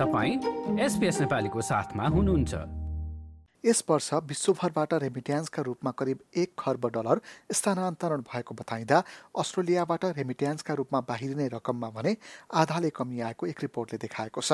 नेपालीको 0.00 1.60
साथमा 1.60 2.08
हुनुहुन्छ। 2.08 2.54
यस 3.64 3.84
वर्ष 3.90 4.14
विश्वभरबाट 4.14 4.94
रेमिट्यान्सका 4.94 5.62
रूपमा 5.62 5.90
करिब 5.90 6.18
एक 6.36 6.52
खर्ब 6.58 6.86
डलर 6.86 7.20
स्थानान्तरण 7.52 8.20
भएको 8.20 8.54
बताइँदा 8.54 9.02
अस्ट्रेलियाबाट 9.38 10.04
रेमिट्यान्सका 10.04 10.74
रूपमा 10.74 11.00
बाहिरिने 11.00 11.48
रकममा 11.48 11.90
भने 11.90 12.16
आधाले 12.54 12.90
कमी 12.90 13.20
आएको 13.20 13.46
एक 13.46 13.60
रिपोर्टले 13.60 13.98
देखाएको 13.98 14.40
छ। 14.40 14.52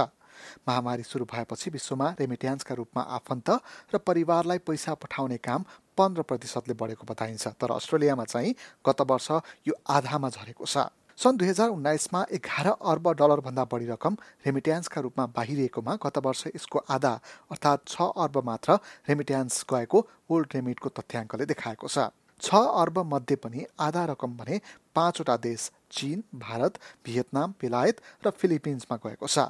महामारी 0.69 1.03
सुरु 1.03 1.25
भएपछि 1.25 1.71
विश्वमा 1.71 2.15
रेमिट्यान्सका 2.21 2.75
रूपमा 2.75 3.03
आफन्त 3.03 3.51
र 3.95 3.99
परिवारलाई 3.99 4.59
पैसा 4.59 4.95
पठाउने 4.95 5.37
काम 5.39 5.65
पन्ध्र 5.99 6.23
प्रतिशतले 6.23 6.75
बढेको 6.75 7.07
बताइन्छ 7.07 7.47
तर 7.47 7.71
अस्ट्रेलियामा 7.71 8.25
चाहिँ 8.25 8.55
गत 8.89 9.01
वर्ष 9.01 9.31
यो 9.69 9.75
आधामा 9.89 10.29
झरेको 10.29 10.65
छ। 10.67 10.77
सन् 11.19 11.37
दुई 11.39 11.49
हजार 11.49 11.69
उन्नाइसमा 11.71 12.21
एघार 12.31 12.67
अर्ब 12.69 13.09
डलरभन्दा 13.19 13.65
बढी 13.73 13.87
रकम 13.87 14.17
रेमिट्यान्सका 14.47 15.01
रूपमा 15.01 15.25
बाहिरिएकोमा 15.37 15.95
गत 16.05 16.19
वर्ष 16.27 16.47
यसको 16.49 16.79
आधा 16.91 17.13
अर्थात् 17.51 17.89
छ 17.89 18.09
अर्ब 18.17 18.37
मात्र 18.45 18.79
रेमिट्यान्स 19.09 19.65
गएको 19.73 20.07
वर्ल्ड 20.31 20.55
रेमिटको 20.55 20.89
तथ्याङ्कले 20.93 21.47
देखाएको 21.47 21.89
छ। 21.89 22.13
छ 22.43 22.61
अर्ब 22.77 22.99
मध्ये 23.07 23.37
पनि 23.39 23.65
आधा 23.81 24.05
रकम 24.13 24.37
भने 24.37 24.61
पाँचवटा 24.95 25.37
देश 25.43 25.71
चीन 25.91 26.23
भारत 26.37 26.79
भियतनाम 27.07 27.55
बेलायत 27.61 28.01
र 28.27 28.31
फिलिपिन्समा 28.33 28.97
गएको 29.07 29.27
छ। 29.27 29.49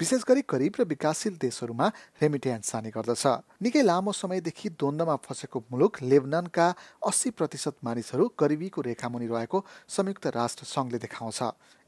विशेष 0.00 0.22
गरी 0.28 0.40
गरिब 0.50 0.74
र 0.74 0.84
विकासशील 0.90 1.34
देशहरूमा 1.38 1.86
रेमिट्यान्स 2.18 2.72
जाने 2.72 2.90
गर्दछ। 2.90 3.26
निकै 3.62 3.82
लामो 3.86 4.12
समयदेखि 4.12 4.68
द्वन्द्वमा 4.74 5.16
फँसेको 5.22 5.58
मुलुक 5.70 6.02
लेबननका 6.02 6.66
अस्सी 7.06 7.30
प्रतिशत 7.30 7.74
मानिसहरू 7.86 8.24
गरिबीको 8.34 8.80
रेखामुनि 8.82 9.26
रहेको 9.30 9.58
संयुक्त 9.86 10.26
राष्ट्र 10.34 10.66
सङ्घले 10.66 10.98
देखाउँछ। 10.98 11.40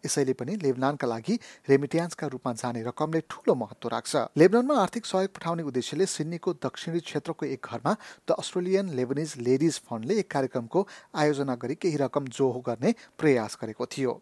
यसैले 0.05 0.33
पनि 0.39 0.55
लेबनानका 0.63 1.07
लागि 1.07 1.35
रेमिट्यान्सका 1.67 2.27
रूपमा 2.31 2.53
जाने 2.55 2.87
रकमले 2.87 3.21
ठूलो 3.27 3.55
महत्व 3.59 3.89
राख्छ। 3.91 4.15
लेबनानमा 4.39 4.75
आर्थिक 4.79 5.03
सहयोग 5.03 5.35
पठाउने 5.35 5.63
उद्देश्यले 5.67 6.07
सिडनीको 6.07 6.63
दक्षिणी 6.63 7.01
क्षेत्रको 7.03 7.43
एक 7.47 7.67
घरमा 7.67 7.93
द 8.23 8.39
अस्ट्रेलियन 8.39 8.95
लेबनिज 8.95 9.35
लेडिज 9.43 9.83
फन्डले 9.83 10.15
एक 10.23 10.31
कार्यक्रमको 10.31 10.87
आयोजना 11.11 11.55
गरी 11.59 11.75
केही 11.75 11.97
रकम 12.07 12.31
जोहो 12.31 12.61
गर्ने 12.63 12.95
प्रयास 13.19 13.59
गरेको 13.59 13.87
थियो। 13.91 14.13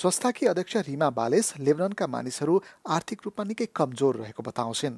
संस्थाकी 0.00 0.46
अध्यक्ष 0.46 0.76
रिमा 0.86 1.08
बालेस 1.12 1.46
लेबननका 1.60 2.06
मानिसहरू 2.06 2.54
आर्थिक 2.88 3.18
रूपमा 3.24 3.44
निकै 3.44 3.66
कमजोर 3.76 4.16
रहेको 4.16 4.42
बताउँछिन्. 4.42 4.94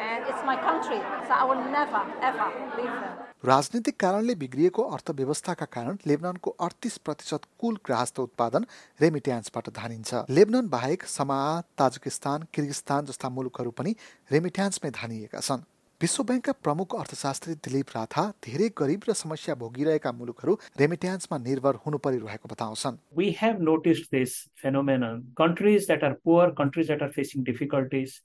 And 0.00 0.24
it's 0.26 0.42
my 0.44 0.56
country. 0.58 1.00
So 1.26 1.32
I 1.32 1.44
will 1.44 1.62
never, 1.70 2.02
ever 2.22 2.48
leave 2.76 2.96
them. 3.02 3.18
राजनीतिक 3.44 3.96
कारणले 4.00 4.34
बिग्रिएको 4.40 4.82
अर्थव्यवस्थाका 4.96 5.66
कारण 5.76 5.96
लेबननको 6.06 6.50
अडतिस 6.66 6.96
प्रतिशत 7.06 7.46
कुल 7.60 7.78
ग्राहस्थ 7.86 8.20
उत्पादन 8.20 8.66
रेमिट्यान्सबाट 9.00 9.68
धानिन्छ 9.78 10.22
लेबनन 10.30 10.68
बाहेक 10.76 11.04
समा 11.16 11.40
ताजिकिस्तान 11.78 12.46
किर्गिस्तान 12.54 13.10
जस्ता 13.10 13.28
मुलुकहरू 13.36 13.70
पनि 13.80 13.94
रेमिट्यान्समै 14.32 14.90
धानिएका 15.00 15.40
छन् 15.48 15.66
विश्व 16.00 16.22
ब्याङ्कका 16.28 16.52
प्रमुख 16.66 16.94
अर्थशास्त्री 17.00 17.54
दिलीप 17.66 17.90
राथा 17.96 18.22
धेरै 18.44 18.68
गरिब 18.78 19.04
र 19.08 19.14
समस्या 19.18 19.54
भोगिरहेका 19.58 20.12
मुलुकहरू 20.20 20.54
रेमिट्यान्समा 20.80 21.38
निर्भर 21.42 21.84
हुनु 21.84 21.98
परिरहेको 22.06 22.48
बताउँछन् 22.52 22.96
We 23.14 23.32
have 23.42 23.60
noticed 23.68 24.10
this 24.10 24.32
phenomenon. 24.62 25.22
Countries 25.36 25.86
that 25.86 26.02
are 26.02 26.16
poor, 26.24 26.52
countries 26.62 26.88
that 26.88 27.02
are 27.02 27.12
facing 27.12 27.44
difficulties, 27.44 28.20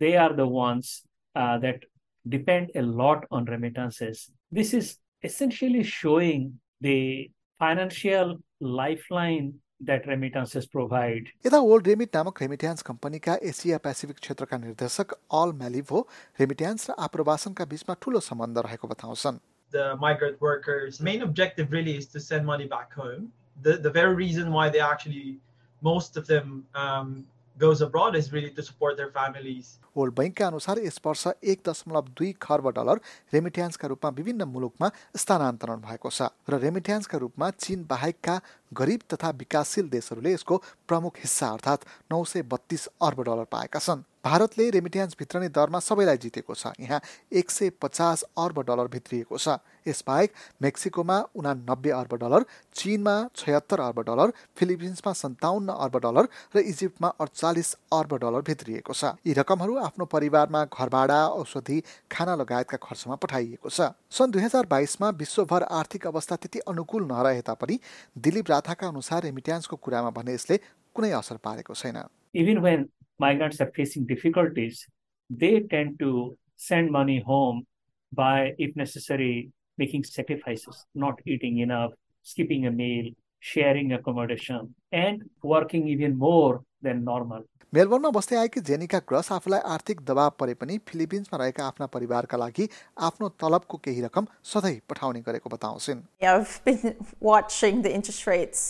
they 0.00 0.16
are 0.16 0.32
the 0.32 0.46
ones 0.46 1.02
uh, 1.34 1.58
that 1.58 1.84
depend 2.28 2.70
a 2.74 2.82
lot 2.82 3.24
on 3.30 3.44
remittances. 3.44 4.30
This 4.50 4.74
is 4.74 4.98
essentially 5.22 5.82
showing 5.82 6.58
the 6.80 7.30
financial 7.58 8.38
lifeline 8.60 9.54
that 9.80 10.06
remittances 10.06 10.66
provide. 10.66 11.24
यता 11.46 11.58
world 11.60 11.86
remit 11.86 12.16
नामक 12.16 12.42
remittance 12.42 12.82
कम्पनीका 12.82 13.34
Asia 13.50 13.78
Pacific 13.86 14.18
क्षेत्रका 14.18 14.58
निर्देशक 14.58 15.12
all 15.40 15.52
म्यालिभो 15.62 16.00
remittance 16.40 16.90
र 16.90 16.94
आप्रवासनका 17.06 17.64
बीचमा 17.72 17.94
ठूलो 18.02 18.20
सम्बन्ध 18.30 18.58
रहेको 18.68 18.88
बताउँछन् 18.94 19.40
The 19.70 19.96
migrant 20.00 20.40
workers' 20.40 21.00
main 21.00 21.22
objective 21.22 21.72
really 21.72 21.96
is 22.00 22.06
to 22.14 22.20
send 22.20 22.46
money 22.46 22.66
back 22.66 22.92
home. 22.94 23.32
The, 23.62 23.72
the 23.86 23.90
very 23.90 24.14
reason 24.14 24.52
why 24.52 24.68
they 24.68 24.78
actually, 24.78 25.38
most 25.82 26.16
of 26.16 26.28
them 26.28 26.64
um, 26.74 27.26
goes 27.59 27.81
abroad 27.81 28.15
is 28.15 28.31
really 28.31 28.51
to 28.51 28.63
support 28.63 28.97
their 28.97 29.11
families. 29.11 29.77
World 29.97 30.13
बैङ्कका 30.15 30.47
अनुसार 30.47 30.79
यस 30.79 30.99
वर्ष 31.05 31.27
एक 31.43 31.61
दशमलव 31.67 32.07
दुई 32.17 32.31
खर्ब 32.41 32.69
dollar 32.77 32.99
रेमिट्यान्सका 33.33 33.87
रूपमा 33.87 34.09
विभिन्न 34.19 34.43
मुलुकमा 34.53 34.89
स्थानान्तरण 35.23 35.81
भएको 35.87 36.09
छ 36.09 36.29
र 36.49 36.59
रेमिट्यान्सका 36.65 37.17
रूपमा 37.17 37.49
चीन 37.65 37.85
बाहेकका 37.89 38.35
गरिब 38.71 39.01
तथा 39.13 39.29
विकासशील 39.39 39.89
देशहरूले 39.89 40.33
यसको 40.33 40.57
प्रमुख 40.87 41.17
हिस्सा 41.17 41.47
अर्थात् 41.49 41.85
नौ 42.11 42.23
सय 42.23 42.41
बत्तीस 42.43 42.87
अर्ब 43.01 43.21
डलर 43.23 43.45
पाएका 43.51 43.79
छन्। 43.79 44.03
भारतले 44.25 44.69
रेमिट्यान्स 44.69 45.15
भित्रने 45.19 45.47
दरमा 45.49 45.79
सबैलाई 45.79 46.17
जितेको 46.17 46.53
छ। 46.53 46.71
यहाँ 46.79 46.99
एक 47.31 47.49
सय 47.49 47.69
पचास 47.81 48.23
अर्ब 48.37 48.59
डलर 48.67 48.87
भित्रिएको 48.91 49.37
छ। 49.37 49.57
यसबाहेक 49.87 50.31
मेक्सिकोमा 50.61 51.17
उनानब्बे 51.35 51.89
अर्ब 51.89 52.15
डलर 52.19 52.45
चिनमा 52.75 53.15
छयत्तर 53.35 53.79
अर्ब 53.79 53.99
डलर 54.03 54.33
फिलिपिन्समा 54.59 55.13
सन्ताउन्न 55.13 55.69
अर्ब 55.71 55.97
डलर 55.97 56.27
र 56.55 56.59
इजिप्टमा 56.61 57.07
अडचालिस 57.17 57.73
अर्ब 57.93 58.15
डलर 58.19 58.41
भित्रिएको 58.43 58.93
छ। 58.93 59.15
यी 59.23 59.33
रकमहरू 59.39 59.77
आफ्नो 59.79 60.05
परिवारमा 60.05 60.63
घर 60.67 60.89
भाडा 60.89 61.19
औषधि 61.39 61.81
खाना 62.11 62.35
लगायतका 62.35 62.77
खर्चमा 62.77 63.15
पठाइएको 63.15 63.69
छ। 63.69 63.95
सन् 64.11 64.31
दुई 64.31 64.43
हजार 64.43 64.65
बाइसमा 64.67 65.09
विश्वभर 65.15 65.63
आर्थिक 65.63 66.07
अवस्था 66.07 66.35
त्यति 66.35 66.59
अनुकूल 66.67 67.07
नरहे 67.07 67.41
तापनि 67.47 67.79
दिलीप 68.19 68.51
राथाका 68.58 68.88
अनुसार 68.88 69.22
रेमिट्यान्सको 69.22 69.76
कुरामा 69.76 70.10
भने 70.10 70.34
यसले 70.34 70.58
कुनै 70.94 71.10
असर 71.10 71.36
पारेको 71.46 71.74
छैन 71.74 72.02
Even 72.34 72.62
when 72.62 72.88
migrants 73.18 73.60
are 73.60 73.70
facing 73.76 74.06
difficulties, 74.06 74.86
they 75.30 75.60
tend 75.60 75.98
to 76.00 76.36
send 76.56 76.90
money 76.90 77.20
home 77.20 77.66
by, 78.12 78.54
if 78.58 78.74
necessary, 78.76 79.50
making 79.78 80.04
sacrifices, 80.04 80.86
not 80.94 81.20
eating 81.26 81.58
enough, 81.58 81.92
skipping 82.22 82.66
a 82.66 82.70
meal, 82.70 83.10
sharing 83.40 83.92
accommodation, 83.92 84.74
and 84.92 85.22
working 85.42 85.88
even 85.88 86.18
more 86.18 86.62
than 86.81 87.03
normal. 87.03 87.43
मेलबर्नमा 87.73 88.09
बस्दै 88.09 88.35
आएकी 88.35 88.61
जेनिका 88.67 88.99
gross 89.09 89.31
आफूलाई 89.31 89.59
आर्थिक 89.73 89.99
दबाव 90.05 90.29
परे 90.39 90.53
पनि 90.61 90.77
फिलिपिन्समा 90.89 91.39
रहेका 91.41 91.65
आफ्ना 91.71 91.87
परिवारका 91.95 92.37
लागि 92.43 92.67
आफ्नो 93.07 93.29
तलबको 93.43 93.77
केही 93.87 94.01
रकम 94.05 94.27
सधैँ 94.51 94.79
पठाउने 94.89 95.21
गरेको 95.27 95.49
बताउँछिन् 95.55 96.01
I've 96.31 96.55
been 96.69 96.95
watching 97.19 97.83
the 97.83 97.93
interest 97.99 98.25
rates 98.31 98.63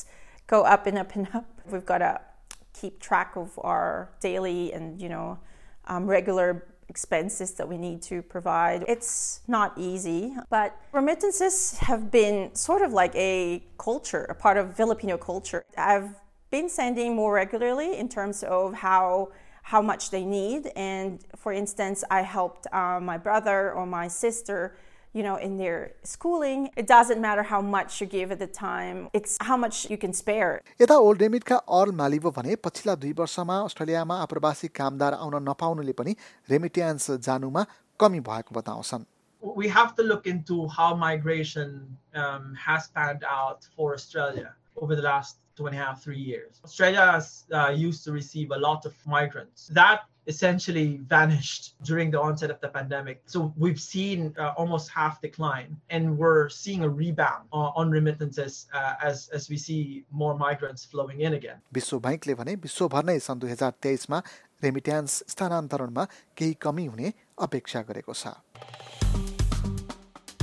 go 0.47 0.63
up 0.73 0.91
and 0.91 0.97
up 0.97 1.15
and 1.15 1.29
up. 1.33 1.47
We've 1.71 1.85
got 1.85 1.99
to 1.99 2.11
keep 2.81 2.99
track 2.99 3.35
of 3.35 3.57
our 3.63 4.09
daily 4.19 4.73
and, 4.73 5.01
you 5.01 5.09
know, 5.09 5.37
um, 5.87 6.05
regular 6.07 6.65
expenses 6.89 7.53
that 7.53 7.69
we 7.69 7.77
need 7.77 8.01
to 8.01 8.21
provide. 8.21 8.83
It's 8.87 9.41
not 9.47 9.77
easy, 9.77 10.35
but 10.49 10.75
remittances 10.91 11.77
have 11.79 12.09
been 12.11 12.53
sort 12.53 12.81
of 12.81 12.91
like 12.91 13.15
a 13.15 13.63
culture, 13.77 14.23
a 14.29 14.35
part 14.35 14.57
of 14.57 14.75
Filipino 14.75 15.17
culture. 15.17 15.63
I've 15.77 16.09
been 16.50 16.68
sending 16.68 17.14
more 17.14 17.32
regularly 17.32 17.96
in 17.96 18.08
terms 18.08 18.42
of 18.42 18.74
how 18.74 19.28
how 19.72 19.80
much 19.80 20.10
they 20.10 20.24
need. 20.24 20.70
And 20.76 21.20
for 21.36 21.52
instance, 21.52 22.04
I 22.10 22.20
helped 22.20 22.66
uh, 22.72 23.00
my 23.00 23.16
brother 23.16 23.72
or 23.72 23.86
my 23.86 24.08
sister 24.08 24.76
you 25.14 25.22
know, 25.22 25.36
in 25.36 25.56
their 25.56 25.94
schooling. 26.02 26.70
It 26.76 26.86
doesn't 26.88 27.20
matter 27.20 27.44
how 27.44 27.60
much 27.62 28.00
you 28.00 28.06
give 28.06 28.32
at 28.32 28.40
the 28.40 28.48
time, 28.48 29.08
it's 29.12 29.38
how 29.40 29.56
much 29.56 29.88
you 29.88 29.96
can 29.96 30.12
spare. 30.12 30.60
यता 30.80 30.96
old 31.06 31.22
रेमिटका 31.22 31.56
all 31.78 31.92
मालिभो 32.02 32.30
भने 32.38 32.56
पछिल्ला 32.66 32.94
दुई 33.04 33.12
वर्षमा 33.20 33.58
अस्ट्रेलियामा 33.70 34.16
आप्रवासी 34.26 34.68
कामदार 34.80 35.14
आउन 35.14 35.36
नपाउनुले 35.48 35.92
पनि 36.00 36.16
remittance 36.50 37.10
जानुमा 37.28 37.66
कमी 38.00 38.20
भएको 38.28 38.60
बताउँछन् 38.60 39.06
We 39.62 39.68
have 39.68 39.94
to 39.96 40.02
look 40.02 40.26
into 40.26 40.66
how 40.74 40.94
migration 40.96 41.96
um, 42.14 42.54
has 42.66 42.88
panned 42.88 43.24
out 43.30 43.66
for 43.76 43.94
Australia 43.94 44.54
over 44.76 44.96
the 44.96 45.02
last 45.02 45.36
two 45.58 45.66
and 45.66 45.76
a 45.76 45.78
half, 45.78 46.02
three 46.02 46.18
years. 46.18 46.60
Australia 46.64 47.12
has, 47.12 47.44
uh, 47.52 47.72
used 47.74 48.04
to 48.04 48.12
receive 48.12 48.50
a 48.50 48.58
lot 48.58 48.84
of 48.86 48.94
migrants. 49.06 49.68
That 49.68 50.00
essentially 50.26 51.00
vanished 51.08 51.74
during 51.84 52.10
the 52.10 52.20
onset 52.20 52.50
of 52.50 52.60
the 52.60 52.68
pandemic. 52.68 53.22
So 53.26 53.52
we've 53.56 53.80
seen 53.80 54.34
uh, 54.38 54.54
almost 54.56 54.90
half 54.90 55.20
decline, 55.20 55.76
and 55.90 56.16
we're 56.16 56.48
seeing 56.48 56.82
a 56.82 56.88
rebound 56.88 57.48
on, 57.52 57.72
on 57.76 57.90
remittances 57.90 58.66
uh, 58.72 58.94
as, 59.02 59.28
as 59.28 59.48
we 59.50 59.56
see 59.56 60.04
more 60.10 60.36
migrants 60.36 60.84
flowing 60.84 61.20
in 61.20 61.34
again. 61.34 61.60
विश्व 61.74 62.00
ब्याङ्कले 62.06 62.34
भने 62.40 62.54
विश्वभर 62.64 63.04
नै 63.10 63.18
सन् 63.28 63.40
दुई 63.44 63.50
हजार 63.50 63.72
तेइसमा 63.84 64.22
remittance 64.64 65.22
स्थानान्तरणमा 65.36 66.04
केही 66.38 66.56
कमी 66.66 66.86
हुने 66.86 67.12
अपेक्षा 67.48 67.82
गरेको 67.92 68.14
छ 68.24 69.27